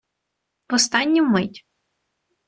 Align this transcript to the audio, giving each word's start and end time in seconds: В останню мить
В 0.67 0.73
останню 0.73 1.21
мить 1.29 1.63